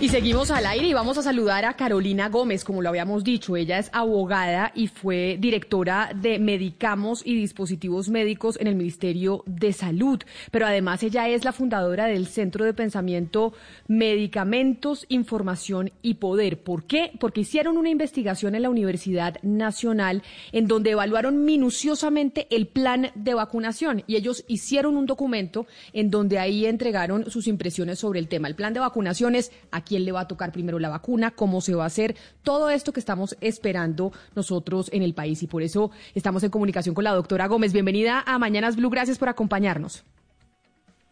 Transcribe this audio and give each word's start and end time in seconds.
Y 0.00 0.10
seguimos 0.10 0.52
al 0.52 0.64
aire 0.64 0.86
y 0.86 0.94
vamos 0.94 1.18
a 1.18 1.24
saludar 1.24 1.64
a 1.64 1.74
Carolina 1.74 2.28
Gómez, 2.28 2.62
como 2.62 2.82
lo 2.82 2.88
habíamos 2.88 3.24
dicho. 3.24 3.56
Ella 3.56 3.80
es 3.80 3.90
abogada 3.92 4.70
y 4.72 4.86
fue 4.86 5.38
directora 5.40 6.12
de 6.14 6.38
Medicamos 6.38 7.22
y 7.26 7.34
Dispositivos 7.34 8.08
Médicos 8.08 8.58
en 8.60 8.68
el 8.68 8.76
Ministerio 8.76 9.42
de 9.46 9.72
Salud. 9.72 10.20
Pero 10.52 10.66
además 10.66 11.02
ella 11.02 11.28
es 11.28 11.44
la 11.44 11.50
fundadora 11.50 12.06
del 12.06 12.28
Centro 12.28 12.64
de 12.64 12.74
Pensamiento 12.74 13.54
Medicamentos, 13.88 15.04
Información 15.08 15.90
y 16.00 16.14
Poder. 16.14 16.62
¿Por 16.62 16.84
qué? 16.84 17.10
Porque 17.18 17.40
hicieron 17.40 17.76
una 17.76 17.90
investigación 17.90 18.54
en 18.54 18.62
la 18.62 18.70
Universidad 18.70 19.42
Nacional 19.42 20.22
en 20.52 20.68
donde 20.68 20.92
evaluaron 20.92 21.44
minuciosamente 21.44 22.46
el 22.50 22.68
plan 22.68 23.10
de 23.16 23.34
vacunación 23.34 24.04
y 24.06 24.14
ellos 24.14 24.44
hicieron 24.46 24.96
un 24.96 25.06
documento 25.06 25.66
en 25.92 26.08
donde 26.12 26.38
ahí 26.38 26.66
entregaron 26.66 27.28
sus 27.32 27.48
impresiones 27.48 27.98
sobre 27.98 28.20
el 28.20 28.28
tema. 28.28 28.46
El 28.46 28.54
plan 28.54 28.72
de 28.74 28.78
vacunación 28.78 29.34
es 29.34 29.50
quién 29.88 30.04
le 30.04 30.12
va 30.12 30.20
a 30.20 30.28
tocar 30.28 30.52
primero 30.52 30.78
la 30.78 30.90
vacuna, 30.90 31.30
cómo 31.30 31.60
se 31.60 31.74
va 31.74 31.84
a 31.84 31.86
hacer, 31.86 32.14
todo 32.42 32.70
esto 32.70 32.92
que 32.92 33.00
estamos 33.00 33.36
esperando 33.40 34.12
nosotros 34.36 34.90
en 34.92 35.02
el 35.02 35.14
país. 35.14 35.42
Y 35.42 35.46
por 35.46 35.62
eso 35.62 35.90
estamos 36.14 36.44
en 36.44 36.50
comunicación 36.50 36.94
con 36.94 37.04
la 37.04 37.12
doctora 37.12 37.48
Gómez. 37.48 37.72
Bienvenida 37.72 38.22
a 38.26 38.38
Mañanas 38.38 38.76
Blue, 38.76 38.90
gracias 38.90 39.18
por 39.18 39.28
acompañarnos. 39.28 40.04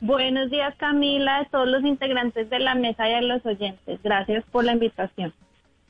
Buenos 0.00 0.50
días, 0.50 0.74
Camila, 0.76 1.38
a 1.38 1.44
todos 1.46 1.68
los 1.68 1.82
integrantes 1.82 2.50
de 2.50 2.58
la 2.58 2.74
mesa 2.74 3.08
y 3.08 3.14
a 3.14 3.22
los 3.22 3.44
oyentes. 3.46 3.98
Gracias 4.02 4.44
por 4.52 4.64
la 4.64 4.74
invitación. 4.74 5.32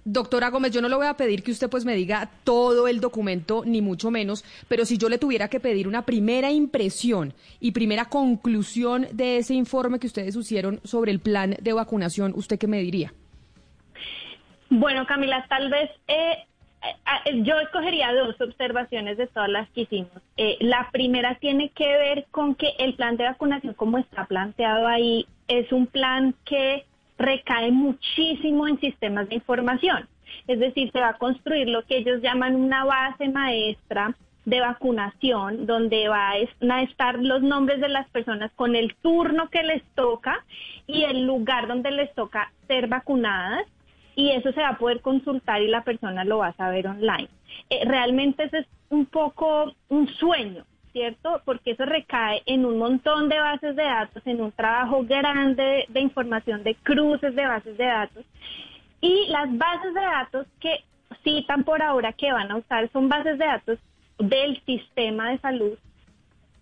Doctora 0.09 0.51
Gómez, 0.51 0.71
yo 0.71 0.81
no 0.81 0.89
le 0.89 0.95
voy 0.95 1.09
a 1.09 1.15
pedir 1.15 1.43
que 1.43 1.51
usted 1.51 1.69
pues 1.69 1.85
me 1.85 1.97
diga 1.97 2.31
todo 2.45 2.87
el 2.87 3.01
documento, 3.01 3.65
ni 3.67 3.83
mucho 3.83 4.13
menos, 4.13 4.45
pero 4.69 4.85
si 4.85 4.99
yo 4.99 5.09
le 5.09 5.19
tuviera 5.19 5.49
que 5.49 5.59
pedir 5.59 5.89
una 5.89 6.07
primera 6.07 6.53
impresión 6.53 7.35
y 7.59 7.73
primera 7.73 8.05
conclusión 8.05 9.09
de 9.11 9.39
ese 9.39 9.55
informe 9.55 9.99
que 9.99 10.07
ustedes 10.07 10.37
hicieron 10.37 10.79
sobre 10.85 11.11
el 11.11 11.19
plan 11.19 11.57
de 11.61 11.73
vacunación, 11.73 12.33
¿usted 12.37 12.57
qué 12.57 12.69
me 12.69 12.79
diría? 12.79 13.13
Bueno, 14.71 15.07
Camila, 15.07 15.45
tal 15.49 15.71
vez 15.71 15.91
eh, 16.07 16.47
yo 17.43 17.59
escogería 17.59 18.13
dos 18.13 18.41
observaciones 18.41 19.19
de 19.19 19.27
todas 19.27 19.49
las 19.49 19.69
que 19.71 19.81
hicimos. 19.83 20.23
Eh, 20.37 20.57
la 20.61 20.89
primera 20.93 21.35
tiene 21.41 21.71
que 21.71 21.85
ver 21.85 22.27
con 22.31 22.55
que 22.55 22.75
el 22.79 22.95
plan 22.95 23.17
de 23.17 23.25
vacunación, 23.25 23.75
como 23.75 23.99
está 23.99 24.27
planteado 24.27 24.87
ahí, 24.87 25.27
es 25.49 25.73
un 25.73 25.89
plan 25.89 26.33
que 26.45 26.85
recae 27.19 27.71
muchísimo 27.71 28.69
en 28.69 28.79
sistemas 28.81 29.29
de 29.29 29.37
información. 29.37 30.09
Es 30.47 30.59
decir, 30.59 30.91
se 30.93 31.01
va 31.01 31.11
a 31.11 31.19
construir 31.19 31.69
lo 31.69 31.85
que 31.85 31.99
ellos 31.99 32.21
llaman 32.23 32.57
una 32.57 32.85
base 32.85 33.29
maestra 33.29 34.15
de 34.45 34.61
vacunación, 34.61 35.67
donde 35.67 36.09
van 36.09 36.71
a 36.71 36.83
estar 36.83 37.19
los 37.19 37.43
nombres 37.43 37.81
de 37.81 37.89
las 37.89 38.09
personas 38.11 38.53
con 38.55 38.77
el 38.77 38.95
turno 38.97 39.51
que 39.51 39.65
les 39.65 39.83
toca 39.95 40.45
y 40.87 41.03
el 41.03 41.27
lugar 41.27 41.67
donde 41.67 41.91
les 41.91 42.15
toca 42.15 42.53
ser 42.69 42.87
vacunadas. 42.87 43.67
Y 44.15 44.31
eso 44.31 44.53
se 44.53 44.61
va 44.61 44.71
a 44.71 44.79
poder 44.79 45.03
consultar 45.03 45.61
y 45.61 45.69
la 45.69 45.85
persona 45.85 46.25
lo 46.25 46.39
va 46.39 46.49
a 46.49 46.57
saber 46.57 46.87
online. 46.87 47.29
Eh, 47.69 47.85
realmente 47.85 48.45
ese 48.45 48.59
es 48.59 48.67
un 48.89 49.05
poco 49.07 49.75
un 49.89 50.09
sueño, 50.09 50.65
¿cierto? 50.97 51.43
Porque 51.45 51.73
eso 51.73 51.85
recae 51.85 52.43
en 52.47 52.65
un 52.65 52.79
montón 52.79 53.29
de 53.29 53.39
bases 53.39 53.77
de 53.77 53.83
datos, 53.83 54.27
en 54.27 54.41
un 54.41 54.51
trabajo 54.51 55.05
grande 55.05 55.85
de, 55.89 56.01
información, 56.01 56.63
de 56.63 56.75
cruces 56.77 57.35
de 57.35 57.47
bases 57.47 57.77
de 57.77 57.85
datos. 57.85 58.25
Y 59.03 59.27
las 59.29 59.47
bases 59.59 59.93
de 59.93 60.01
datos 60.01 60.47
que 60.59 60.85
citan 61.23 61.65
por 61.65 61.83
ahora 61.83 62.15
que 62.15 62.33
van 62.33 62.51
a 62.51 62.57
usar 62.57 62.91
son 62.93 63.11
bases 63.11 63.37
de 63.37 63.45
datos 63.45 63.79
del 64.19 64.59
sistema 64.65 65.33
de 65.33 65.39
salud, 65.41 65.77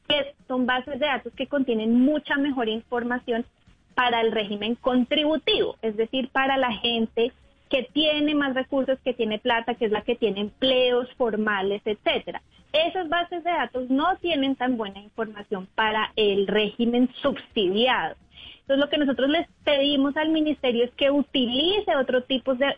que 0.09 0.35
son 0.49 0.67
bases 0.67 0.99
de 0.99 1.07
datos 1.07 1.33
que 1.35 1.47
contienen 1.47 2.01
mucha 2.01 2.35
mejor 2.35 2.69
información 2.69 3.47
para 3.95 4.21
el 4.21 4.33
régimen 4.33 4.75
contributivo, 4.75 5.77
es 5.81 5.97
decir, 5.97 6.29
para 6.31 6.57
la 6.57 6.73
gente 6.73 7.31
que 7.71 7.85
tiene 7.93 8.35
más 8.35 8.53
recursos, 8.55 8.99
que 9.05 9.15
tiene 9.15 9.39
plata, 9.39 9.77
que 9.77 9.85
es 9.85 9.93
la 9.93 10.03
que 10.03 10.17
tiene 10.17 10.41
empleos 10.41 11.09
formales, 11.15 11.83
etcétera. 11.85 12.43
Esas 12.75 13.09
bases 13.09 13.45
de 13.45 13.51
datos 13.53 13.89
no 13.89 14.17
tienen 14.17 14.57
tan 14.57 14.77
buena 14.77 14.99
información 14.99 15.69
para 15.77 16.13
el 16.17 16.49
régimen 16.49 17.09
subsidiado. 17.23 18.17
Entonces, 18.63 18.85
lo 18.85 18.91
que 18.91 18.99
nosotros 18.99 19.31
les 19.31 19.47
pedimos 19.63 20.17
al 20.17 20.31
ministerio 20.31 20.85
es 20.85 20.91
que 20.93 21.11
utilice 21.11 21.95
otro 21.95 22.25
tipos 22.25 22.59
de, 22.59 22.75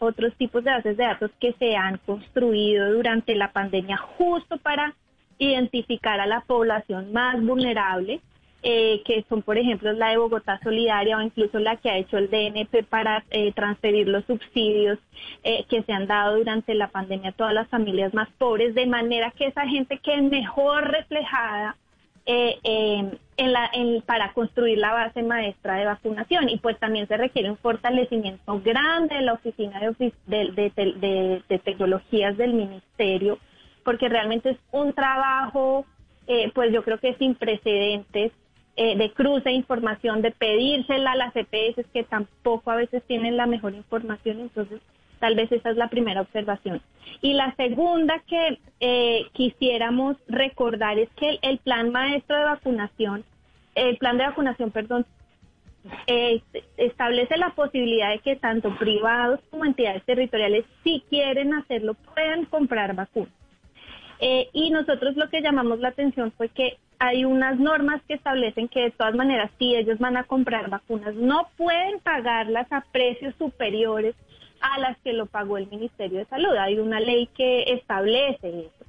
otros 0.00 0.34
tipos 0.36 0.62
de 0.62 0.70
bases 0.70 0.96
de 0.96 1.02
datos 1.02 1.32
que 1.40 1.52
se 1.54 1.74
han 1.74 1.98
construido 2.06 2.92
durante 2.92 3.34
la 3.34 3.50
pandemia 3.50 3.96
justo 3.96 4.56
para 4.58 4.94
identificar 5.38 6.20
a 6.20 6.26
la 6.26 6.42
población 6.42 7.12
más 7.12 7.42
vulnerable 7.42 8.20
eh, 8.62 9.00
que 9.06 9.24
son, 9.26 9.40
por 9.40 9.56
ejemplo, 9.56 9.90
la 9.94 10.10
de 10.10 10.18
Bogotá 10.18 10.60
Solidaria 10.62 11.16
o 11.16 11.22
incluso 11.22 11.58
la 11.58 11.76
que 11.76 11.88
ha 11.88 11.96
hecho 11.96 12.18
el 12.18 12.28
DNP 12.28 12.82
para 12.82 13.24
eh, 13.30 13.52
transferir 13.52 14.06
los 14.06 14.22
subsidios 14.26 14.98
eh, 15.44 15.64
que 15.70 15.82
se 15.82 15.92
han 15.94 16.06
dado 16.06 16.36
durante 16.36 16.74
la 16.74 16.88
pandemia 16.88 17.30
a 17.30 17.32
todas 17.32 17.54
las 17.54 17.68
familias 17.68 18.12
más 18.12 18.28
pobres, 18.36 18.74
de 18.74 18.86
manera 18.86 19.30
que 19.30 19.46
esa 19.46 19.66
gente 19.66 19.98
quede 19.98 20.20
mejor 20.22 20.90
reflejada 20.90 21.76
en 22.26 23.18
la, 23.38 23.70
para 24.04 24.34
construir 24.34 24.78
la 24.78 24.92
base 24.92 25.22
maestra 25.22 25.76
de 25.76 25.86
vacunación. 25.86 26.50
Y 26.50 26.58
pues 26.58 26.78
también 26.78 27.08
se 27.08 27.16
requiere 27.16 27.50
un 27.50 27.56
fortalecimiento 27.56 28.60
grande 28.60 29.16
de 29.16 29.22
la 29.22 29.32
Oficina 29.32 29.80
de 29.80 31.60
Tecnologías 31.64 32.36
del 32.36 32.52
Ministerio, 32.52 33.38
porque 33.84 34.10
realmente 34.10 34.50
es 34.50 34.58
un 34.70 34.92
trabajo 34.92 35.86
pues 36.54 36.72
yo 36.72 36.84
creo 36.84 36.98
que 36.98 37.14
sin 37.14 37.34
precedentes 37.34 38.30
eh, 38.76 38.96
de 38.96 39.12
cruce 39.12 39.48
de 39.48 39.56
información, 39.56 40.22
de 40.22 40.30
pedírsela 40.30 41.12
a 41.12 41.16
las 41.16 41.36
EPS 41.36 41.84
que 41.92 42.04
tampoco 42.04 42.70
a 42.70 42.76
veces 42.76 43.02
tienen 43.04 43.36
la 43.36 43.46
mejor 43.46 43.74
información, 43.74 44.40
entonces 44.40 44.80
tal 45.18 45.34
vez 45.34 45.52
esa 45.52 45.70
es 45.70 45.76
la 45.76 45.88
primera 45.88 46.22
observación. 46.22 46.80
Y 47.20 47.34
la 47.34 47.54
segunda 47.56 48.22
que 48.26 48.58
eh, 48.78 49.26
quisiéramos 49.32 50.16
recordar 50.28 50.98
es 50.98 51.10
que 51.16 51.38
el, 51.42 51.58
plan 51.58 51.90
maestro 51.90 52.36
de 52.36 52.44
vacunación, 52.44 53.24
el 53.74 53.98
plan 53.98 54.16
de 54.16 54.24
vacunación, 54.24 54.70
perdón, 54.70 55.04
eh, 56.06 56.40
establece 56.76 57.36
la 57.36 57.50
posibilidad 57.50 58.10
de 58.10 58.20
que 58.20 58.36
tanto 58.36 58.74
privados 58.78 59.40
como 59.50 59.64
entidades 59.66 60.04
territoriales, 60.04 60.64
si 60.84 61.02
quieren 61.10 61.52
hacerlo, 61.54 61.94
puedan 62.14 62.44
comprar 62.46 62.94
vacunas. 62.94 63.32
y 64.20 64.70
nosotros 64.70 65.16
lo 65.16 65.28
que 65.28 65.42
llamamos 65.42 65.80
la 65.80 65.88
atención 65.88 66.32
fue 66.32 66.48
que 66.48 66.78
hay 67.00 67.24
unas 67.24 67.58
normas 67.58 68.02
que 68.06 68.14
establecen 68.14 68.68
que 68.68 68.82
de 68.82 68.90
todas 68.90 69.14
maneras, 69.14 69.50
si 69.58 69.74
ellos 69.74 69.98
van 69.98 70.18
a 70.18 70.24
comprar 70.24 70.68
vacunas, 70.68 71.14
no 71.14 71.48
pueden 71.56 71.98
pagarlas 72.00 72.70
a 72.70 72.84
precios 72.92 73.34
superiores 73.38 74.14
a 74.60 74.78
las 74.78 74.98
que 74.98 75.14
lo 75.14 75.24
pagó 75.24 75.56
el 75.56 75.66
Ministerio 75.68 76.18
de 76.18 76.26
Salud. 76.26 76.54
Hay 76.56 76.78
una 76.78 77.00
ley 77.00 77.26
que 77.34 77.62
establece 77.72 78.66
eso. 78.66 78.84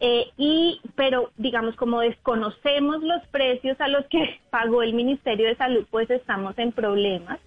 Eh, 0.00 0.26
y, 0.36 0.80
pero 0.96 1.30
digamos, 1.36 1.76
como 1.76 2.00
desconocemos 2.00 3.00
los 3.04 3.24
precios 3.28 3.80
a 3.80 3.86
los 3.86 4.04
que 4.06 4.40
pagó 4.50 4.82
el 4.82 4.92
Ministerio 4.92 5.46
de 5.46 5.54
Salud, 5.54 5.86
pues 5.88 6.10
estamos 6.10 6.58
en 6.58 6.72
problemas. 6.72 7.38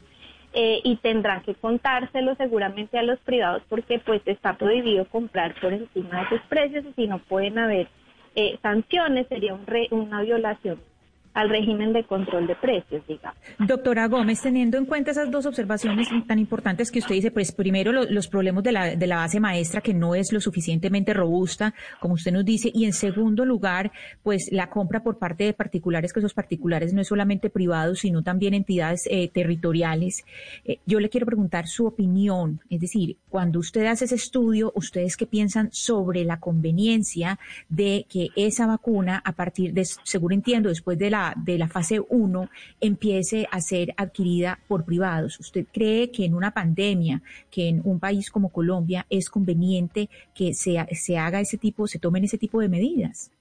Eh, 0.53 0.79
y 0.85 0.95
tendrán 0.95 1.41
que 1.41 1.55
contárselo 1.55 2.33
seguramente 2.35 2.97
a 2.97 3.03
los 3.03 3.19
privados 3.19 3.61
porque 3.67 3.99
pues 3.99 4.21
está 4.25 4.57
prohibido 4.57 5.03
comprar 5.09 5.53
por 5.59 5.73
encima 5.73 6.19
de 6.19 6.23
esos 6.27 6.47
precios 6.47 6.85
y 6.85 6.93
si 6.93 7.07
no 7.07 7.19
pueden 7.19 7.59
haber 7.59 7.89
eh, 8.35 8.59
sanciones, 8.61 9.27
sería 9.27 9.53
un 9.53 9.65
una 9.91 10.21
violación 10.21 10.79
al 11.35 11.49
régimen 11.49 11.91
de 11.91 12.05
control 12.05 12.47
de 12.47 12.55
precios, 12.55 13.05
digamos. 13.07 13.37
Doctora 13.59 14.07
Gómez, 14.07 14.41
teniendo 14.41 14.77
en 14.77 14.85
cuenta 14.85 15.11
esas 15.11 15.29
dos 15.29 15.45
observaciones 15.45 16.07
tan 16.25 16.39
importantes 16.39 16.89
que 16.89 16.99
usted 16.99 17.15
dice, 17.15 17.29
pues 17.29 17.51
primero 17.51 17.91
los 17.91 18.27
problemas 18.29 18.63
de 18.63 18.71
la, 18.71 18.95
de 18.95 19.07
la 19.07 19.17
base 19.17 19.41
maestra 19.41 19.81
que 19.81 19.93
no 19.93 20.15
es 20.15 20.31
lo 20.31 20.39
suficientemente 20.39 21.13
robusta, 21.13 21.73
como 21.99 22.13
usted 22.13 22.31
nos 22.31 22.45
dice, 22.45 22.71
y 22.73 22.85
en 22.85 22.93
segundo 22.93 23.43
lugar, 23.43 23.91
pues 24.23 24.49
la 24.51 24.69
compra 24.69 25.03
por 25.03 25.17
parte 25.17 25.43
de 25.43 25.53
particulares, 25.53 26.13
que 26.13 26.19
esos 26.19 26.33
particulares 26.33 26.93
no 26.93 27.01
es 27.01 27.07
solamente 27.09 27.49
privados, 27.49 27.99
sino 27.99 28.23
también 28.23 28.53
entidades 28.53 29.05
eh, 29.11 29.27
territoriales. 29.27 30.23
Eh, 30.63 30.79
yo 30.85 31.01
le 31.01 31.09
quiero 31.09 31.25
preguntar 31.25 31.67
su 31.67 31.85
opinión, 31.85 32.61
es 32.69 32.79
decir, 32.79 33.17
cuando 33.27 33.59
usted 33.59 33.85
hace 33.87 34.05
ese 34.05 34.15
estudio, 34.15 34.71
¿ustedes 34.73 35.17
qué 35.17 35.25
piensan 35.25 35.67
sobre 35.73 36.23
la 36.23 36.39
conveniencia 36.39 37.39
de 37.67 38.05
que 38.07 38.29
esa 38.37 38.65
vacuna, 38.67 39.21
a 39.25 39.33
partir 39.33 39.73
de, 39.73 39.83
seguro 39.83 40.33
entiendo, 40.33 40.69
después 40.69 40.97
de 40.97 41.09
la 41.09 41.24
de 41.35 41.57
la 41.57 41.67
fase 41.67 41.99
1 41.99 42.49
empiece 42.81 43.47
a 43.51 43.61
ser 43.61 43.93
adquirida 43.97 44.59
por 44.67 44.85
privados. 44.85 45.39
¿Usted 45.39 45.65
cree 45.71 46.11
que 46.11 46.25
en 46.25 46.35
una 46.35 46.51
pandemia, 46.51 47.21
que 47.49 47.69
en 47.69 47.81
un 47.83 47.99
país 47.99 48.29
como 48.29 48.49
Colombia 48.49 49.05
es 49.09 49.29
conveniente 49.29 50.09
que 50.33 50.53
se, 50.53 50.85
se 50.91 51.17
haga 51.17 51.41
ese 51.41 51.57
tipo, 51.57 51.87
se 51.87 51.99
tomen 51.99 52.23
ese 52.23 52.37
tipo 52.37 52.59
de 52.59 52.69
medidas? 52.69 53.31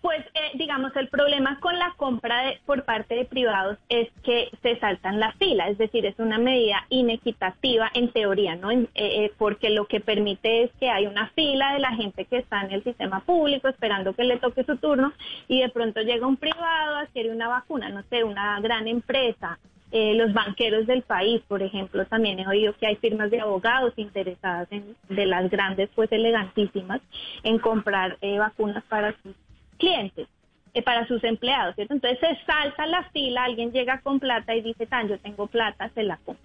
Pues 0.00 0.24
eh, 0.32 0.52
digamos, 0.54 0.96
el 0.96 1.08
problema 1.08 1.60
con 1.60 1.78
la 1.78 1.92
compra 1.98 2.42
de, 2.42 2.58
por 2.64 2.84
parte 2.84 3.14
de 3.16 3.26
privados 3.26 3.76
es 3.90 4.08
que 4.24 4.48
se 4.62 4.78
saltan 4.78 5.20
la 5.20 5.32
fila, 5.32 5.68
es 5.68 5.76
decir, 5.76 6.06
es 6.06 6.18
una 6.18 6.38
medida 6.38 6.86
inequitativa 6.88 7.90
en 7.92 8.10
teoría, 8.10 8.56
¿no? 8.56 8.70
Eh, 8.70 8.88
eh, 8.94 9.32
porque 9.36 9.68
lo 9.68 9.84
que 9.86 10.00
permite 10.00 10.62
es 10.62 10.70
que 10.80 10.88
hay 10.88 11.06
una 11.06 11.28
fila 11.30 11.74
de 11.74 11.80
la 11.80 11.92
gente 11.92 12.24
que 12.24 12.38
está 12.38 12.62
en 12.62 12.72
el 12.72 12.82
sistema 12.82 13.20
público 13.20 13.68
esperando 13.68 14.14
que 14.14 14.24
le 14.24 14.38
toque 14.38 14.64
su 14.64 14.78
turno 14.78 15.12
y 15.48 15.60
de 15.60 15.68
pronto 15.68 16.00
llega 16.00 16.26
un 16.26 16.38
privado, 16.38 16.96
adquiere 16.96 17.30
una 17.30 17.48
vacuna, 17.48 17.90
no 17.90 18.02
sé, 18.04 18.24
una 18.24 18.58
gran 18.60 18.88
empresa, 18.88 19.58
los 19.92 20.32
banqueros 20.32 20.86
del 20.86 21.02
país, 21.02 21.42
por 21.48 21.62
ejemplo, 21.62 22.06
también 22.06 22.38
he 22.38 22.46
oído 22.46 22.74
que 22.74 22.86
hay 22.86 22.94
firmas 22.96 23.28
de 23.32 23.40
abogados 23.40 23.92
interesadas 23.96 24.68
en, 24.70 24.94
de 25.08 25.26
las 25.26 25.50
grandes, 25.50 25.90
pues 25.96 26.10
elegantísimas, 26.12 27.00
en 27.42 27.58
comprar 27.58 28.16
vacunas 28.38 28.84
para 28.84 29.16
sus 29.20 29.34
clientes, 29.80 30.28
eh, 30.72 30.82
para 30.82 31.04
sus 31.08 31.24
empleados, 31.24 31.74
¿cierto? 31.74 31.94
Entonces 31.94 32.20
se 32.20 32.44
salta 32.44 32.86
la 32.86 33.02
fila, 33.10 33.42
alguien 33.42 33.72
llega 33.72 34.00
con 34.02 34.20
plata 34.20 34.54
y 34.54 34.60
dice, 34.60 34.86
tan, 34.86 35.08
yo 35.08 35.18
tengo 35.18 35.48
plata, 35.48 35.90
se 35.96 36.04
la 36.04 36.16
compro. 36.18 36.44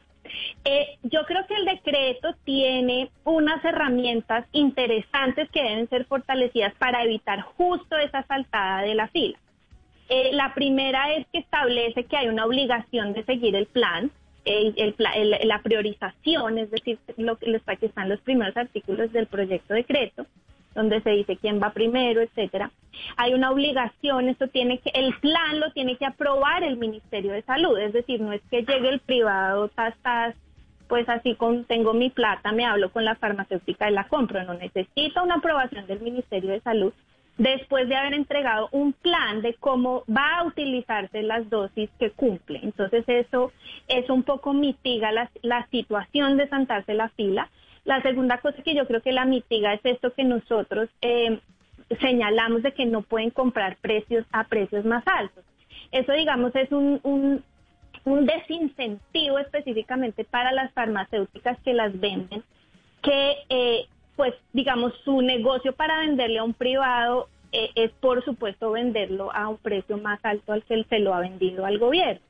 Eh, 0.64 0.98
yo 1.04 1.24
creo 1.26 1.46
que 1.46 1.54
el 1.54 1.66
decreto 1.66 2.34
tiene 2.44 3.12
unas 3.24 3.64
herramientas 3.64 4.48
interesantes 4.52 5.48
que 5.52 5.62
deben 5.62 5.88
ser 5.90 6.06
fortalecidas 6.06 6.74
para 6.80 7.04
evitar 7.04 7.42
justo 7.42 7.96
esa 7.98 8.24
saltada 8.24 8.82
de 8.82 8.96
la 8.96 9.08
fila. 9.10 9.38
Eh, 10.10 10.32
la 10.34 10.56
primera 10.56 11.14
es 11.14 11.28
que 11.32 11.38
establece 11.38 12.06
que 12.06 12.18
hay 12.18 12.28
una 12.28 12.46
obligación 12.46 13.14
de 13.14 13.24
seguir 13.26 13.56
el 13.56 13.68
plan, 13.68 14.10
la 15.44 15.62
priorización, 15.62 16.58
es 16.58 16.72
decir, 16.72 16.98
lo 17.18 17.38
que 17.38 17.62
están 17.82 18.10
los 18.10 18.22
primeros 18.22 18.58
artículos 18.58 19.12
del 19.12 19.28
proyecto 19.28 19.74
de 19.74 19.82
decreto 19.82 20.26
donde 20.76 21.02
se 21.02 21.12
dice 21.12 21.38
quién 21.38 21.60
va 21.62 21.72
primero, 21.72 22.22
etcétera. 22.22 22.70
Hay 23.18 23.34
una 23.34 23.50
obligación, 23.52 24.30
esto 24.30 24.48
tiene 24.50 24.80
que, 24.80 24.92
el 24.94 25.14
plan 25.20 25.60
lo 25.60 25.72
tiene 25.72 25.98
que 25.98 26.06
aprobar 26.06 26.64
el 26.64 26.78
Ministerio 26.78 27.32
de 27.32 27.42
Salud, 27.42 27.78
es 27.80 27.94
decir, 27.94 28.22
no 28.22 28.34
es 28.34 28.42
que 28.52 28.64
llegue 28.64 28.90
el 28.90 29.00
privado, 29.00 29.70
tas, 29.70 29.96
pues 30.88 31.10
así 31.10 31.34
con 31.36 31.66
tengo 31.66 31.94
mi 31.94 32.10
plata, 32.10 32.52
me 32.52 32.66
hablo 32.66 32.92
con 32.92 33.06
la 33.06 33.16
farmacéutica 33.16 33.90
y 33.90 33.94
la 33.94 34.08
compro, 34.08 34.44
no 34.44 34.54
necesita 34.54 35.24
una 35.24 35.36
aprobación 35.36 35.88
del 35.88 36.02
Ministerio 36.02 36.52
de 36.52 36.62
Salud 36.62 36.94
después 37.38 37.90
de 37.90 37.96
haber 37.96 38.14
entregado 38.14 38.70
un 38.72 38.94
plan 38.94 39.42
de 39.42 39.56
cómo 39.56 40.04
va 40.10 40.38
a 40.38 40.46
utilizarse 40.46 41.22
las 41.22 41.50
dosis 41.50 41.90
que 42.00 42.12
cumple. 42.12 42.60
Entonces 42.64 43.04
eso, 43.08 43.52
eso 43.88 44.14
un 44.14 44.24
poco 44.24 44.54
mitiga 44.54 45.12
la, 45.12 45.30
la 45.42 45.68
situación 45.68 46.38
de 46.38 46.48
saltarse 46.48 46.94
la 46.94 47.10
fila 47.10 47.50
la 47.86 48.02
segunda 48.02 48.40
cosa 48.40 48.62
que 48.64 48.76
yo 48.76 48.86
creo 48.88 49.02
que 49.02 49.12
la 49.12 49.26
mitiga 49.26 49.74
es 49.74 49.82
esto 49.84 50.14
que 50.14 50.24
nosotros 50.24 50.90
eh, 51.02 51.40
señalamos 52.02 52.64
de 52.64 52.74
que 52.74 52.86
no 52.86 53.04
pueden 53.04 53.30
comprar 53.30 53.78
precios 53.78 54.26
a 54.32 54.46
precios 54.46 54.84
más 54.86 55.04
altos. 55.08 55.44
Eso, 55.92 56.12
digamos, 56.14 56.54
es 56.56 56.72
un, 56.72 57.00
un, 57.04 58.26
desincentivo 58.26 59.40
específicamente 59.40 60.26
para 60.26 60.52
las 60.52 60.72
farmacéuticas 60.74 61.60
que 61.62 61.74
las 61.74 61.98
venden, 62.00 62.44
que, 63.02 63.36
eh, 63.50 63.86
pues, 64.16 64.34
digamos, 64.54 64.94
su 65.04 65.22
negocio 65.22 65.74
para 65.74 66.00
venderle 66.00 66.40
a 66.40 66.44
un 66.44 66.54
privado 66.54 67.30
eh, 67.52 67.70
es, 67.76 67.92
por 67.94 68.24
supuesto, 68.26 68.72
venderlo 68.72 69.32
a 69.34 69.48
un 69.48 69.58
precio 69.58 69.98
más 69.98 70.20
alto 70.24 70.54
al 70.54 70.64
que 70.64 70.84
se 70.86 71.00
lo 71.00 71.14
ha 71.14 71.20
vendido 71.20 71.66
al 71.66 71.78
gobierno. 71.78 72.22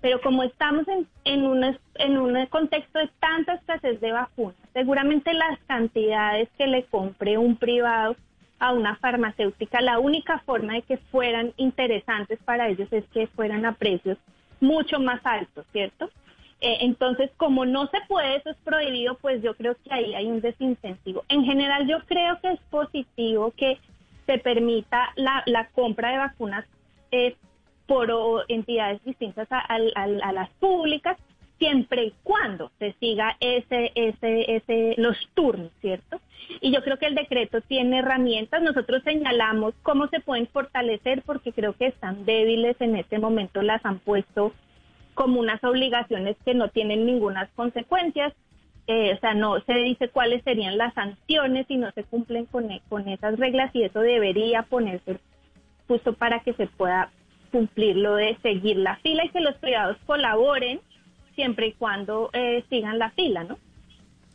Pero 0.00 0.20
como 0.20 0.42
estamos 0.42 0.88
en, 0.88 1.06
en, 1.24 1.44
un, 1.44 1.76
en 1.96 2.18
un 2.18 2.46
contexto 2.46 2.98
de 2.98 3.10
tanta 3.20 3.54
escasez 3.54 4.00
de 4.00 4.12
vacunas, 4.12 4.56
seguramente 4.72 5.34
las 5.34 5.58
cantidades 5.66 6.48
que 6.56 6.66
le 6.66 6.84
compre 6.84 7.36
un 7.36 7.56
privado 7.56 8.16
a 8.58 8.72
una 8.72 8.96
farmacéutica, 8.96 9.80
la 9.80 9.98
única 9.98 10.38
forma 10.40 10.74
de 10.74 10.82
que 10.82 10.98
fueran 10.98 11.52
interesantes 11.56 12.38
para 12.44 12.68
ellos 12.68 12.88
es 12.92 13.04
que 13.12 13.26
fueran 13.28 13.64
a 13.64 13.72
precios 13.72 14.18
mucho 14.60 15.00
más 15.00 15.20
altos, 15.24 15.66
¿cierto? 15.72 16.10
Eh, 16.60 16.78
entonces, 16.82 17.30
como 17.38 17.64
no 17.64 17.86
se 17.86 17.98
puede, 18.06 18.36
eso 18.36 18.50
es 18.50 18.56
prohibido, 18.58 19.14
pues 19.16 19.42
yo 19.42 19.54
creo 19.54 19.74
que 19.82 19.92
ahí 19.92 20.14
hay 20.14 20.26
un 20.26 20.42
desincentivo. 20.42 21.24
En 21.28 21.44
general, 21.44 21.88
yo 21.88 22.00
creo 22.06 22.38
que 22.40 22.52
es 22.52 22.60
positivo 22.70 23.52
que 23.56 23.78
se 24.26 24.38
permita 24.38 25.10
la, 25.16 25.42
la 25.46 25.68
compra 25.68 26.10
de 26.10 26.18
vacunas 26.18 26.66
eh, 27.12 27.34
por 27.90 28.08
entidades 28.46 29.02
distintas 29.04 29.48
a, 29.50 30.32
las 30.32 30.48
públicas, 30.60 31.16
siempre 31.58 32.04
y 32.04 32.14
cuando 32.22 32.70
se 32.78 32.92
siga 33.00 33.36
ese, 33.40 33.90
ese, 33.96 34.54
ese, 34.54 34.94
los 34.96 35.16
turnos, 35.34 35.72
¿cierto? 35.80 36.20
Y 36.60 36.70
yo 36.70 36.84
creo 36.84 36.98
que 36.98 37.06
el 37.06 37.16
decreto 37.16 37.60
tiene 37.62 37.98
herramientas. 37.98 38.62
Nosotros 38.62 39.02
señalamos 39.02 39.74
cómo 39.82 40.06
se 40.06 40.20
pueden 40.20 40.46
fortalecer 40.46 41.22
porque 41.26 41.52
creo 41.52 41.72
que 41.72 41.86
están 41.86 42.24
débiles 42.24 42.76
en 42.80 42.94
este 42.94 43.18
momento, 43.18 43.60
las 43.60 43.84
han 43.84 43.98
puesto 43.98 44.52
como 45.14 45.40
unas 45.40 45.62
obligaciones 45.64 46.36
que 46.44 46.54
no 46.54 46.68
tienen 46.68 47.04
ninguna 47.04 47.48
consecuencias. 47.56 48.32
Eh, 48.86 49.14
o 49.16 49.18
sea, 49.18 49.34
no 49.34 49.58
se 49.62 49.74
dice 49.74 50.10
cuáles 50.10 50.44
serían 50.44 50.78
las 50.78 50.94
sanciones 50.94 51.66
si 51.66 51.76
no 51.76 51.90
se 51.90 52.04
cumplen 52.04 52.46
con, 52.46 52.68
con 52.88 53.08
esas 53.08 53.36
reglas 53.36 53.74
y 53.74 53.82
eso 53.82 53.98
debería 53.98 54.62
ponerse 54.62 55.18
justo 55.88 56.12
para 56.12 56.38
que 56.44 56.52
se 56.52 56.68
pueda 56.68 57.10
cumplir 57.50 57.96
lo 57.96 58.14
de 58.14 58.36
seguir 58.42 58.76
la 58.76 58.96
fila 58.96 59.24
y 59.24 59.30
que 59.30 59.40
los 59.40 59.56
privados 59.56 59.96
colaboren 60.06 60.80
siempre 61.34 61.68
y 61.68 61.72
cuando 61.72 62.30
eh, 62.32 62.64
sigan 62.68 62.98
la 62.98 63.10
fila, 63.10 63.44
¿no? 63.44 63.58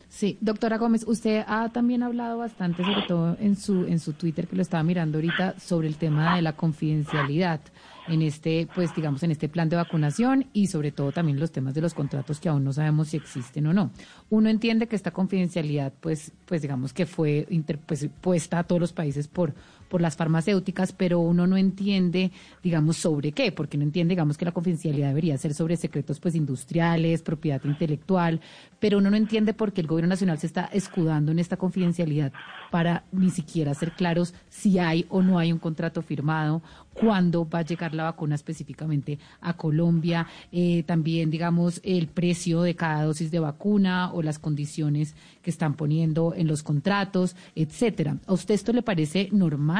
Sí, 0.08 0.38
doctora 0.40 0.78
Gómez, 0.78 1.04
usted 1.06 1.44
ha 1.46 1.68
también 1.70 2.02
hablado 2.02 2.38
bastante, 2.38 2.84
sobre 2.84 3.02
todo 3.02 3.36
en 3.40 3.56
su 3.56 3.86
en 3.86 3.98
su 3.98 4.12
Twitter 4.12 4.46
que 4.46 4.56
lo 4.56 4.62
estaba 4.62 4.82
mirando 4.82 5.18
ahorita, 5.18 5.58
sobre 5.58 5.88
el 5.88 5.96
tema 5.96 6.36
de 6.36 6.42
la 6.42 6.54
confidencialidad 6.54 7.60
en 8.08 8.22
este, 8.22 8.68
pues 8.74 8.94
digamos, 8.94 9.22
en 9.22 9.32
este 9.32 9.48
plan 9.48 9.68
de 9.68 9.76
vacunación 9.76 10.46
y 10.52 10.68
sobre 10.68 10.92
todo 10.92 11.12
también 11.12 11.40
los 11.40 11.50
temas 11.50 11.74
de 11.74 11.80
los 11.80 11.94
contratos 11.94 12.40
que 12.40 12.48
aún 12.48 12.64
no 12.64 12.72
sabemos 12.72 13.08
si 13.08 13.16
existen 13.16 13.66
o 13.66 13.72
no. 13.72 13.90
Uno 14.30 14.48
entiende 14.48 14.86
que 14.86 14.96
esta 14.96 15.10
confidencialidad, 15.10 15.92
pues, 16.00 16.32
pues 16.46 16.62
digamos 16.62 16.92
que 16.92 17.06
fue 17.06 17.46
pues, 17.86 18.08
puesta 18.20 18.60
a 18.60 18.64
todos 18.64 18.80
los 18.80 18.92
países 18.92 19.28
por 19.28 19.54
por 19.88 20.00
las 20.00 20.16
farmacéuticas, 20.16 20.92
pero 20.92 21.20
uno 21.20 21.46
no 21.46 21.56
entiende, 21.56 22.32
digamos, 22.62 22.96
sobre 22.96 23.32
qué, 23.32 23.52
porque 23.52 23.78
no 23.78 23.84
entiende, 23.84 24.12
digamos, 24.12 24.36
que 24.36 24.44
la 24.44 24.52
confidencialidad 24.52 25.08
debería 25.08 25.38
ser 25.38 25.54
sobre 25.54 25.76
secretos 25.76 26.20
pues 26.20 26.34
industriales, 26.34 27.22
propiedad 27.22 27.62
intelectual, 27.64 28.40
pero 28.78 28.98
uno 28.98 29.10
no 29.10 29.16
entiende 29.16 29.54
por 29.54 29.72
qué 29.72 29.80
el 29.80 29.86
gobierno 29.86 30.10
nacional 30.10 30.38
se 30.38 30.46
está 30.46 30.66
escudando 30.72 31.32
en 31.32 31.38
esta 31.38 31.56
confidencialidad 31.56 32.32
para 32.70 33.04
ni 33.12 33.30
siquiera 33.30 33.74
ser 33.74 33.92
claros 33.92 34.34
si 34.48 34.78
hay 34.78 35.06
o 35.08 35.22
no 35.22 35.38
hay 35.38 35.52
un 35.52 35.58
contrato 35.58 36.02
firmado 36.02 36.62
cuándo 37.00 37.48
va 37.48 37.60
a 37.60 37.62
llegar 37.62 37.94
la 37.94 38.04
vacuna 38.04 38.34
específicamente 38.34 39.18
a 39.40 39.54
Colombia, 39.56 40.26
eh, 40.50 40.82
también, 40.84 41.30
digamos, 41.30 41.80
el 41.84 42.08
precio 42.08 42.62
de 42.62 42.74
cada 42.74 43.04
dosis 43.04 43.30
de 43.30 43.38
vacuna 43.38 44.12
o 44.12 44.22
las 44.22 44.38
condiciones 44.38 45.14
que 45.42 45.50
están 45.50 45.74
poniendo 45.74 46.34
en 46.34 46.46
los 46.46 46.62
contratos, 46.62 47.36
etcétera. 47.54 48.16
¿A 48.26 48.32
usted 48.32 48.54
esto 48.54 48.72
le 48.72 48.82
parece 48.82 49.28
normal? 49.32 49.75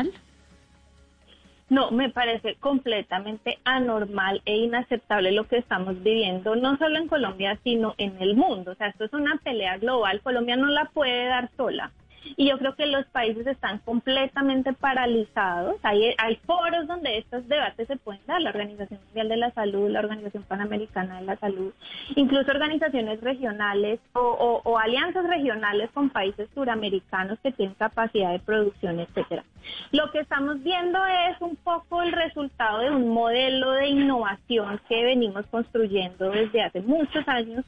No, 1.68 1.90
me 1.90 2.10
parece 2.10 2.54
completamente 2.56 3.58
anormal 3.64 4.40
e 4.44 4.56
inaceptable 4.56 5.32
lo 5.32 5.48
que 5.48 5.58
estamos 5.58 6.00
viviendo, 6.00 6.54
no 6.54 6.76
solo 6.76 6.96
en 6.96 7.08
Colombia, 7.08 7.58
sino 7.64 7.94
en 7.98 8.22
el 8.22 8.36
mundo. 8.36 8.72
O 8.72 8.74
sea, 8.76 8.88
esto 8.88 9.04
es 9.04 9.12
una 9.12 9.36
pelea 9.42 9.76
global. 9.78 10.20
Colombia 10.22 10.56
no 10.56 10.68
la 10.68 10.84
puede 10.86 11.26
dar 11.26 11.50
sola. 11.56 11.90
Y 12.36 12.48
yo 12.48 12.58
creo 12.58 12.74
que 12.74 12.86
los 12.86 13.06
países 13.06 13.46
están 13.46 13.78
completamente 13.80 14.72
paralizados. 14.72 15.76
Hay, 15.82 16.14
hay 16.18 16.36
foros 16.46 16.86
donde 16.86 17.18
estos 17.18 17.46
debates 17.48 17.86
se 17.86 17.96
pueden 17.96 18.20
dar, 18.26 18.40
la 18.40 18.50
Organización 18.50 19.00
Mundial 19.04 19.28
de 19.28 19.36
la 19.36 19.50
Salud, 19.52 19.90
la 19.90 20.00
Organización 20.00 20.42
Panamericana 20.44 21.20
de 21.20 21.26
la 21.26 21.36
Salud, 21.36 21.72
incluso 22.14 22.50
organizaciones 22.50 23.20
regionales 23.20 24.00
o, 24.12 24.60
o 24.64 24.78
alianzas 24.78 25.26
regionales 25.26 25.90
con 25.92 26.10
países 26.10 26.48
suramericanos 26.54 27.38
que 27.40 27.52
tienen 27.52 27.74
capacidad 27.74 28.32
de 28.32 28.38
producción, 28.40 29.00
etcétera. 29.00 29.44
Lo 29.92 30.10
que 30.10 30.20
estamos 30.20 30.62
viendo 30.62 30.98
es 31.06 31.40
un 31.40 31.56
poco 31.56 32.02
el 32.02 32.12
resultado 32.12 32.80
de 32.80 32.90
un 32.90 33.08
modelo 33.08 33.72
de 33.72 33.88
innovación 33.88 34.80
que 34.88 35.04
venimos 35.04 35.46
construyendo 35.46 36.30
desde 36.30 36.62
hace 36.62 36.80
muchos 36.80 37.26
años 37.28 37.64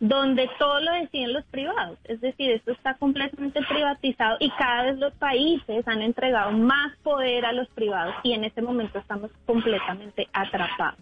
donde 0.00 0.48
todo 0.58 0.80
lo 0.80 0.92
deciden 0.92 1.32
los 1.32 1.44
privados. 1.46 1.98
Es 2.04 2.20
decir, 2.20 2.50
esto 2.50 2.72
está 2.72 2.94
completamente 2.94 3.60
privatizado 3.68 4.36
y 4.40 4.50
cada 4.50 4.84
vez 4.84 4.98
los 4.98 5.12
países 5.14 5.86
han 5.88 6.02
entregado 6.02 6.52
más 6.52 6.96
poder 6.98 7.44
a 7.44 7.52
los 7.52 7.68
privados 7.68 8.14
y 8.22 8.32
en 8.32 8.44
este 8.44 8.62
momento 8.62 8.98
estamos 8.98 9.30
completamente 9.46 10.28
atrapados. 10.32 11.00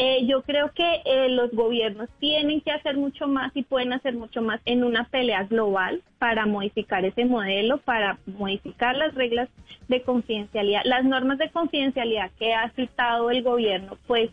Eh, 0.00 0.26
yo 0.26 0.42
creo 0.42 0.72
que 0.72 1.02
eh, 1.04 1.28
los 1.28 1.52
gobiernos 1.52 2.08
tienen 2.18 2.60
que 2.60 2.72
hacer 2.72 2.96
mucho 2.96 3.28
más 3.28 3.52
y 3.54 3.62
pueden 3.62 3.92
hacer 3.92 4.14
mucho 4.14 4.42
más 4.42 4.60
en 4.64 4.82
una 4.82 5.04
pelea 5.04 5.44
global 5.44 6.02
para 6.18 6.44
modificar 6.44 7.04
ese 7.04 7.24
modelo, 7.24 7.78
para 7.78 8.18
modificar 8.26 8.96
las 8.96 9.14
reglas 9.14 9.48
de 9.88 10.02
confidencialidad. 10.02 10.82
Las 10.84 11.04
normas 11.04 11.38
de 11.38 11.50
confidencialidad 11.50 12.30
que 12.38 12.52
ha 12.52 12.68
citado 12.70 13.30
el 13.30 13.42
gobierno, 13.44 13.96
pues 14.08 14.30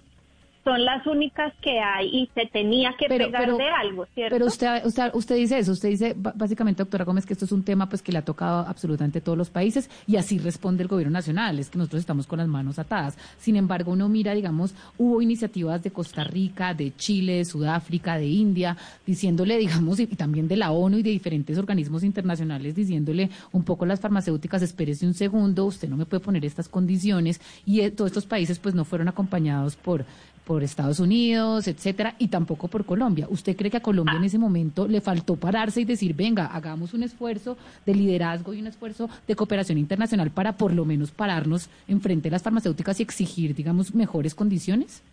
son 0.64 0.86
las 0.86 1.06
únicas 1.06 1.54
que 1.62 1.80
hay 1.80 2.08
y 2.08 2.30
se 2.34 2.46
tenía 2.48 2.96
que 2.98 3.08
pegar 3.08 3.58
de 3.58 3.70
algo, 3.70 4.06
¿cierto? 4.14 4.36
Pero 4.36 4.46
usted, 4.46 4.86
usted, 4.86 5.12
usted 5.14 5.36
dice 5.36 5.60
eso, 5.60 5.74
usted 5.74 5.90
dice 5.90 6.16
básicamente, 6.16 6.84
doctora 6.84 7.04
Gómez, 7.04 7.26
que 7.26 7.34
esto 7.34 7.46
es 7.46 7.52
un 7.52 7.64
tema 7.64 7.90
pues 7.90 8.02
que 8.02 8.12
le 8.12 8.20
ha 8.20 8.26
tocado 8.26 8.66
absolutamente 8.68 9.22
todos 9.22 9.38
los 9.38 9.50
países 9.50 9.90
y 10.08 10.16
así 10.16 10.40
responde 10.40 10.84
el 10.84 10.90
gobierno 10.90 11.12
nacional, 11.14 11.60
es 11.60 11.70
que 11.70 11.78
nosotros 11.78 12.00
estamos 12.00 12.28
con 12.28 12.40
las 12.40 12.48
manos 12.48 12.80
atadas. 12.80 13.18
Sin 13.38 13.56
embargo, 13.56 13.92
uno 13.92 14.08
mira, 14.08 14.34
digamos, 14.34 14.74
hubo 14.98 15.22
iniciativas 15.22 15.84
de 15.84 15.92
Costa 15.92 16.24
Rica, 16.24 16.74
de 16.74 16.96
Chile, 16.96 17.38
de 17.38 17.46
Sudáfrica, 17.46 18.18
de 18.18 18.28
India, 18.28 18.78
diciéndole, 19.06 19.58
digamos, 19.58 20.00
y, 20.00 20.08
también 20.08 20.48
de 20.48 20.58
la 20.58 20.72
ONU 20.72 20.98
y 20.98 21.04
de 21.04 21.10
diferentes 21.10 21.58
organismos 21.58 22.04
internacionales, 22.04 22.76
diciéndole 22.76 23.30
un 23.52 23.64
poco 23.64 23.84
a 23.84 23.88
las 23.88 24.00
farmacéuticas, 24.00 24.62
espérese 24.62 25.06
un 25.06 25.14
segundo, 25.14 25.66
usted 25.66 25.90
no 25.90 25.98
me 25.98 26.06
puede 26.06 26.22
poner 26.22 26.46
estas 26.46 26.70
condiciones 26.70 27.42
y 27.66 27.82
eh, 27.82 27.92
todos 27.92 28.12
estos 28.12 28.26
países 28.26 28.60
pues 28.60 28.76
no 28.76 28.86
fueron 28.86 29.08
acompañados 29.08 29.76
por 29.76 30.06
por 30.46 30.64
Estados 30.64 31.00
Unidos, 31.00 31.68
etcétera, 31.68 32.16
y 32.20 32.28
tampoco 32.28 32.68
por 32.68 32.86
Colombia. 32.86 33.28
¿Usted 33.30 33.56
cree 33.56 33.72
que 33.72 33.78
a 33.78 33.82
Colombia 33.82 34.18
en 34.18 34.26
ese 34.26 34.38
momento 34.38 34.88
le 34.88 35.02
faltó 35.02 35.36
pararse 35.36 35.82
y 35.82 35.86
decir, 35.86 36.14
venga, 36.14 36.48
hagamos 36.48 36.94
un 36.94 37.04
esfuerzo 37.04 37.58
de 37.86 37.96
liderazgo 37.96 38.54
y 38.54 38.60
un 38.60 38.68
esfuerzo 38.68 39.10
de 39.28 39.36
cooperación 39.36 39.78
internacional 39.78 40.32
para 40.32 40.54
por 40.54 40.74
lo 40.74 40.86
menos 40.86 41.12
pararnos 41.12 41.70
enfrente 41.88 42.30
de 42.30 42.32
las 42.32 42.44
farmacéuticas 42.44 43.00
y 43.00 43.04
exigir, 43.04 43.56
digamos, 43.56 43.96
mejores 43.96 44.36
condiciones? 44.36 45.04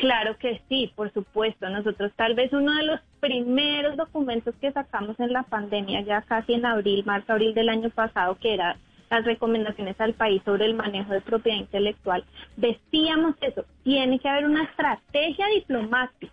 Claro 0.00 0.38
que 0.38 0.62
sí, 0.68 0.90
por 0.96 1.12
supuesto. 1.12 1.68
Nosotros 1.68 2.10
tal 2.16 2.34
vez 2.34 2.50
uno 2.54 2.74
de 2.74 2.84
los 2.84 3.00
primeros 3.20 3.98
documentos 3.98 4.54
que 4.58 4.72
sacamos 4.72 5.20
en 5.20 5.32
la 5.32 5.42
pandemia, 5.42 6.00
ya 6.00 6.22
casi 6.22 6.54
en 6.54 6.64
abril, 6.64 7.04
marzo, 7.04 7.34
abril 7.34 7.52
del 7.52 7.68
año 7.68 7.90
pasado, 7.90 8.38
que 8.40 8.54
era 8.54 8.78
las 9.10 9.24
recomendaciones 9.24 10.00
al 10.00 10.14
país 10.14 10.40
sobre 10.44 10.64
el 10.66 10.74
manejo 10.74 11.12
de 11.12 11.20
propiedad 11.20 11.58
intelectual, 11.58 12.24
decíamos 12.56 13.34
eso, 13.40 13.64
tiene 13.82 14.18
que 14.18 14.28
haber 14.28 14.46
una 14.46 14.64
estrategia 14.64 15.46
diplomática. 15.48 16.32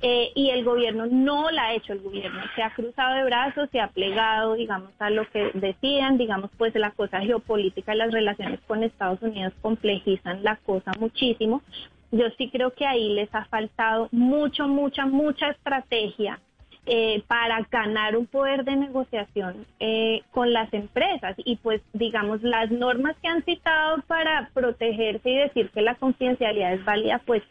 Eh, 0.00 0.30
y 0.36 0.50
el 0.50 0.64
gobierno 0.64 1.06
no 1.06 1.50
la 1.50 1.64
ha 1.64 1.74
hecho, 1.74 1.92
el 1.92 2.00
gobierno 2.00 2.40
se 2.54 2.62
ha 2.62 2.72
cruzado 2.72 3.16
de 3.16 3.24
brazos, 3.24 3.68
se 3.72 3.80
ha 3.80 3.88
plegado, 3.88 4.54
digamos, 4.54 4.92
a 5.00 5.10
lo 5.10 5.28
que 5.28 5.50
decían, 5.54 6.18
digamos, 6.18 6.52
pues 6.56 6.72
la 6.76 6.92
cosa 6.92 7.20
geopolítica 7.20 7.94
y 7.94 7.98
las 7.98 8.12
relaciones 8.12 8.60
con 8.68 8.84
Estados 8.84 9.20
Unidos 9.22 9.54
complejizan 9.60 10.44
la 10.44 10.54
cosa 10.54 10.92
muchísimo. 11.00 11.62
Yo 12.12 12.26
sí 12.38 12.48
creo 12.48 12.72
que 12.74 12.86
ahí 12.86 13.12
les 13.12 13.34
ha 13.34 13.46
faltado 13.46 14.08
mucho, 14.12 14.68
mucha, 14.68 15.04
mucha 15.04 15.50
estrategia 15.50 16.38
eh, 16.90 17.22
para 17.28 17.60
ganar 17.70 18.16
un 18.16 18.26
poder 18.26 18.64
de 18.64 18.74
negociación 18.74 19.66
eh, 19.78 20.22
con 20.30 20.54
las 20.54 20.72
empresas. 20.72 21.34
Y 21.36 21.56
pues, 21.56 21.82
digamos, 21.92 22.42
las 22.42 22.70
normas 22.70 23.14
que 23.20 23.28
han 23.28 23.44
citado 23.44 23.98
para 24.06 24.48
protegerse 24.54 25.28
y 25.28 25.36
decir 25.36 25.70
que 25.70 25.82
la 25.82 25.96
confidencialidad 25.96 26.72
es 26.72 26.84
válida, 26.86 27.20
pues 27.26 27.42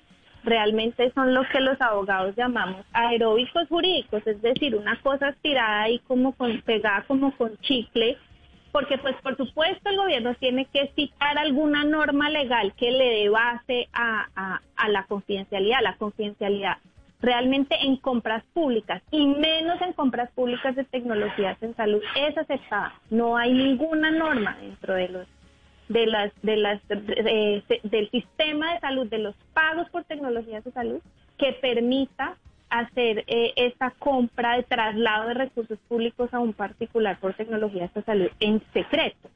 realmente 0.44 1.12
son 1.13 1.36
lo 1.36 1.44
que 1.50 1.60
los 1.60 1.79
abogados 1.79 2.36
llamamos 2.36 2.84
aeróbicos 2.94 3.67
jurídicos, 3.67 4.25
es 4.25 4.41
decir, 4.41 4.75
una 4.75 5.00
cosa 5.01 5.29
estirada 5.29 5.84
ahí 5.84 6.00
como 6.08 6.32
con, 6.32 6.60
pegada 6.62 7.03
como 7.08 7.36
con 7.38 7.56
chicle, 7.58 8.17
porque 8.72 8.98
pues 8.98 9.15
por 9.22 9.38
supuesto 9.38 9.89
el 9.89 9.98
gobierno 9.98 10.34
tiene 10.36 10.65
que 10.65 10.91
citar 10.96 11.38
alguna 11.38 11.84
norma 11.84 12.29
legal 12.32 12.74
que 12.75 12.91
le 12.91 13.06
dé 13.06 13.29
base 13.29 13.88
a, 13.94 14.60
a 14.75 14.89
la 14.89 15.03
confidencialidad. 15.03 15.82
La 15.82 15.96
confidencialidad 15.98 16.77
realmente 17.20 17.76
en 17.82 17.98
compras 17.98 18.44
públicas 18.54 19.02
y 19.12 19.26
menos 19.26 19.82
en 19.82 19.94
compras 19.94 20.30
públicas 20.32 20.76
de 20.76 20.84
tecnologías 20.84 21.62
en 21.62 21.76
salud 21.76 22.02
es 22.16 22.38
aceptada. 22.38 22.94
No 23.10 23.38
hay 23.38 23.54
ninguna 23.54 24.12
norma 24.12 24.58
dentro 24.62 24.94
de 24.94 25.10
los 25.10 25.28
de 25.90 26.06
las 26.06 26.32
de 26.42 26.58
las 26.58 26.82
del 26.88 28.10
sistema 28.12 28.74
de 28.74 28.80
salud 28.82 29.08
de 29.08 29.20
los 29.20 29.36
pagos 29.54 29.90
por 29.90 30.04
tecnologías 30.04 30.64
de 30.64 30.72
salud 30.72 31.02
que 31.38 31.54
permita 31.54 32.36
hacer 32.70 33.24
eh, 33.28 33.54
esta 33.56 33.92
compra 33.92 34.58
de 34.58 34.64
traslado 34.64 35.30
de 35.30 35.34
recursos 35.36 35.80
públicos 35.88 36.34
a 36.34 36.40
un 36.40 36.54
particular 36.54 37.18
por 37.20 37.34
tecnologías 37.34 37.94
de 37.94 38.04
salud 38.04 38.30
en 38.40 38.62
secreto. 38.74 39.30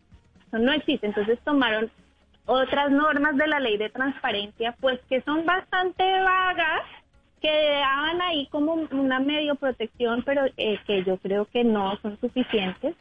Eso 0.47 0.59
no 0.59 0.73
existe. 0.73 1.07
Entonces 1.07 1.39
tomaron 1.45 1.89
otras 2.45 2.91
normas 2.91 3.37
de 3.37 3.47
la 3.47 3.59
ley 3.59 3.77
de 3.77 3.89
transparencia, 3.89 4.75
pues 4.81 4.99
que 5.07 5.21
son 5.21 5.45
bastante 5.45 6.03
vagas 6.03 6.81
que 7.41 7.49
daban 7.49 8.21
ahí 8.21 8.47
como 8.47 8.73
una 8.91 9.19
medio 9.19 9.55
protección, 9.55 10.23
pero 10.23 10.45
eh, 10.57 10.79
que 10.85 11.03
yo 11.03 11.17
creo 11.17 11.45
que 11.45 11.63
no 11.63 11.97
son 12.01 12.19
suficientes. 12.19 12.95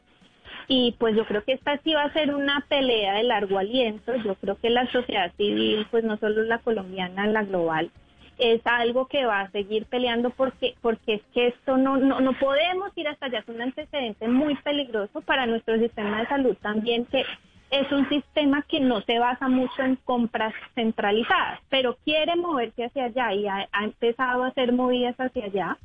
Y 0.66 0.94
pues 0.98 1.16
yo 1.16 1.26
creo 1.26 1.42
que 1.44 1.52
esta 1.52 1.78
sí 1.78 1.94
va 1.94 2.04
a 2.04 2.12
ser 2.12 2.34
una 2.34 2.64
pelea 2.68 3.14
de 3.14 3.24
largo 3.24 3.58
aliento. 3.58 4.14
Yo 4.16 4.36
creo 4.36 4.56
que 4.56 4.70
la 4.70 4.90
sociedad 4.90 5.32
civil, 5.36 5.86
pues 5.90 6.04
no 6.04 6.16
solo 6.16 6.42
la 6.44 6.58
colombiana, 6.58 7.26
la 7.26 7.42
global, 7.42 7.90
es 8.38 8.60
algo 8.64 9.06
que 9.06 9.26
va 9.26 9.40
a 9.40 9.50
seguir 9.50 9.84
peleando 9.86 10.30
porque 10.30 10.74
porque 10.80 11.14
es 11.14 11.22
que 11.34 11.48
esto 11.48 11.76
no, 11.76 11.96
no, 11.98 12.20
no 12.20 12.32
podemos 12.38 12.90
ir 12.96 13.08
hasta 13.08 13.26
allá. 13.26 13.40
Es 13.40 13.48
un 13.48 13.60
antecedente 13.60 14.28
muy 14.28 14.54
peligroso 14.56 15.20
para 15.20 15.46
nuestro 15.46 15.78
sistema 15.78 16.20
de 16.20 16.26
salud 16.28 16.56
también 16.62 17.04
que 17.06 17.24
es 17.70 17.90
un 17.92 18.08
sistema 18.08 18.62
que 18.62 18.80
no 18.80 19.00
se 19.02 19.18
basa 19.18 19.48
mucho 19.48 19.82
en 19.82 19.96
compras 19.96 20.52
centralizadas, 20.74 21.60
pero 21.68 21.96
quiere 22.04 22.34
moverse 22.36 22.84
hacia 22.84 23.04
allá 23.04 23.32
y 23.32 23.46
ha, 23.46 23.68
empezado 23.82 24.42
a 24.42 24.48
hacer 24.48 24.72
movidas 24.72 25.14
hacia 25.18 25.44
allá. 25.44 25.78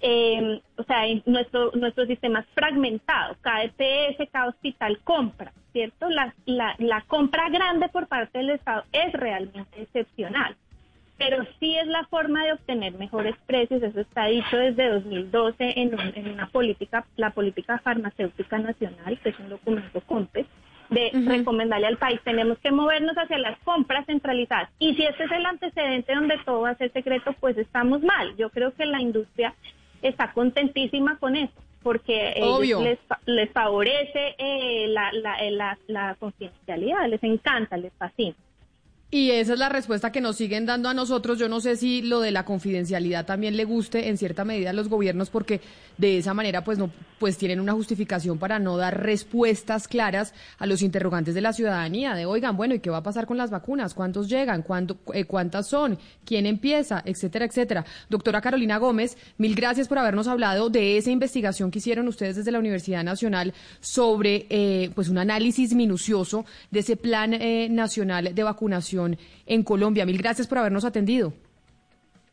Em, 0.00 0.60
o 0.76 0.82
sea, 0.82 1.02
nuestro, 1.26 1.70
nuestro 1.74 2.06
sistema 2.06 2.40
es 2.40 2.46
fragmentado, 2.54 3.36
cada 3.40 3.62
EPS, 3.64 4.28
cada 4.32 4.48
hospital 4.48 4.98
compra, 5.04 5.52
¿cierto? 5.72 6.08
La, 6.08 6.34
la, 6.46 7.02
compra 7.06 7.48
grande 7.50 7.88
por 7.88 8.08
parte 8.08 8.38
del 8.38 8.50
Estado 8.50 8.82
es 8.90 9.12
realmente 9.12 9.82
excepcional, 9.82 10.56
pero 11.18 11.44
sí 11.60 11.76
es 11.76 11.86
la 11.86 12.04
forma 12.06 12.42
de 12.44 12.54
obtener 12.54 12.94
mejores 12.94 13.36
precios, 13.46 13.80
eso 13.80 14.00
está 14.00 14.24
dicho 14.24 14.56
desde 14.56 14.88
2012 14.88 15.80
en, 15.80 15.96
en 16.16 16.32
una 16.32 16.48
política, 16.48 17.06
la 17.14 17.30
política 17.30 17.78
farmacéutica 17.78 18.58
nacional, 18.58 19.20
que 19.20 19.28
es 19.28 19.38
un 19.38 19.50
documento 19.50 20.00
COMPES, 20.00 20.46
de 20.92 21.10
recomendarle 21.26 21.86
al 21.86 21.96
país, 21.96 22.20
tenemos 22.24 22.58
que 22.58 22.70
movernos 22.70 23.16
hacia 23.16 23.38
las 23.38 23.58
compras 23.60 24.06
centralizadas. 24.06 24.70
Y 24.78 24.94
si 24.94 25.04
este 25.04 25.24
es 25.24 25.32
el 25.32 25.46
antecedente 25.46 26.14
donde 26.14 26.38
todo 26.44 26.62
va 26.62 26.70
a 26.70 26.76
ser 26.76 26.92
secreto, 26.92 27.34
pues 27.40 27.56
estamos 27.58 28.02
mal. 28.02 28.36
Yo 28.36 28.50
creo 28.50 28.72
que 28.74 28.86
la 28.86 29.00
industria 29.00 29.54
está 30.02 30.32
contentísima 30.32 31.16
con 31.18 31.36
eso, 31.36 31.52
porque 31.82 32.34
les, 32.82 32.98
les 33.26 33.50
favorece 33.50 34.34
eh, 34.38 34.86
la, 34.88 35.12
la, 35.12 35.50
la, 35.50 35.78
la 35.86 36.14
confidencialidad, 36.16 37.08
les 37.08 37.22
encanta, 37.22 37.76
les 37.76 37.92
fascina. 37.94 38.34
Y 39.14 39.30
esa 39.30 39.52
es 39.52 39.58
la 39.58 39.68
respuesta 39.68 40.10
que 40.10 40.22
nos 40.22 40.36
siguen 40.36 40.64
dando 40.64 40.88
a 40.88 40.94
nosotros. 40.94 41.38
Yo 41.38 41.46
no 41.46 41.60
sé 41.60 41.76
si 41.76 42.00
lo 42.00 42.20
de 42.20 42.30
la 42.30 42.46
confidencialidad 42.46 43.26
también 43.26 43.58
le 43.58 43.66
guste 43.66 44.08
en 44.08 44.16
cierta 44.16 44.42
medida 44.46 44.70
a 44.70 44.72
los 44.72 44.88
gobiernos 44.88 45.28
porque 45.28 45.60
de 45.98 46.16
esa 46.16 46.32
manera 46.32 46.64
pues 46.64 46.78
no 46.78 46.90
pues 47.18 47.36
tienen 47.36 47.60
una 47.60 47.74
justificación 47.74 48.38
para 48.38 48.58
no 48.58 48.78
dar 48.78 49.02
respuestas 49.02 49.86
claras 49.86 50.32
a 50.58 50.64
los 50.64 50.80
interrogantes 50.80 51.34
de 51.34 51.42
la 51.42 51.52
ciudadanía 51.52 52.14
de 52.14 52.24
oigan, 52.24 52.56
bueno, 52.56 52.74
¿y 52.74 52.80
qué 52.80 52.88
va 52.88 52.96
a 52.96 53.02
pasar 53.02 53.26
con 53.26 53.36
las 53.36 53.50
vacunas? 53.50 53.92
¿Cuántos 53.92 54.30
llegan? 54.30 54.62
¿Cuánto, 54.62 54.96
eh, 55.12 55.26
¿Cuántas 55.26 55.68
son? 55.68 55.98
¿Quién 56.24 56.46
empieza? 56.46 57.02
Etcétera, 57.04 57.44
etcétera. 57.44 57.84
Doctora 58.08 58.40
Carolina 58.40 58.78
Gómez, 58.78 59.18
mil 59.36 59.54
gracias 59.54 59.88
por 59.88 59.98
habernos 59.98 60.26
hablado 60.26 60.70
de 60.70 60.96
esa 60.96 61.10
investigación 61.10 61.70
que 61.70 61.80
hicieron 61.80 62.08
ustedes 62.08 62.36
desde 62.36 62.50
la 62.50 62.58
Universidad 62.58 63.04
Nacional 63.04 63.52
sobre 63.80 64.46
eh, 64.48 64.90
pues 64.94 65.10
un 65.10 65.18
análisis 65.18 65.74
minucioso 65.74 66.46
de 66.70 66.80
ese 66.80 66.96
plan 66.96 67.34
eh, 67.34 67.68
nacional 67.70 68.34
de 68.34 68.42
vacunación 68.42 69.01
en 69.46 69.62
Colombia. 69.62 70.06
Mil 70.06 70.18
gracias 70.18 70.46
por 70.46 70.58
habernos 70.58 70.84
atendido. 70.84 71.32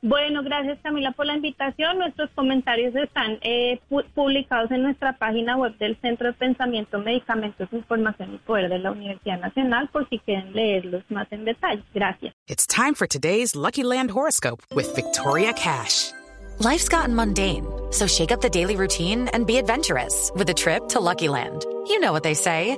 Bueno, 0.02 0.44
gracias 0.44 0.80
Camila 0.82 1.12
por 1.12 1.26
la 1.26 1.36
invitación. 1.36 1.98
Nuestros 1.98 2.30
comentarios 2.32 2.96
están 2.96 3.38
eh, 3.42 3.82
publicados 4.16 4.72
en 4.72 4.84
nuestra 4.84 5.18
página 5.18 5.58
web 5.58 5.78
del 5.78 5.98
Centro 6.00 6.28
de 6.28 6.34
Pensamiento, 6.34 7.00
Medicamentos, 7.00 7.68
Información 7.74 8.36
y 8.36 8.38
Poder 8.38 8.70
de 8.70 8.80
la 8.80 8.92
Universidad 8.92 9.40
Nacional 9.40 9.90
por 9.90 10.08
si 10.08 10.20
quieren 10.20 10.54
leerlos 10.54 11.04
más 11.10 11.28
en 11.32 11.44
detalle. 11.44 11.84
Gracias. 11.94 12.34
It's 12.48 12.66
time 12.66 12.94
for 12.96 13.08
today's 13.08 13.56
Lucky 13.56 13.84
Land 13.84 14.12
horoscope 14.12 14.64
with 14.74 14.94
Victoria 14.96 15.52
Cash. 15.54 16.14
Life's 16.60 16.90
gotten 16.90 17.16
mundane, 17.16 17.66
so 17.92 18.08
shake 18.08 18.32
up 18.32 18.42
the 18.42 18.50
daily 18.50 18.76
routine 18.76 19.30
and 19.34 19.46
be 19.46 19.58
adventurous 19.58 20.32
with 20.36 20.50
a 20.50 20.54
trip 20.54 20.88
to 20.90 21.00
Lucky 21.00 21.28
Land. 21.28 21.66
You 21.88 22.00
know 22.00 22.12
what 22.14 22.24
they 22.24 22.36
say. 22.36 22.78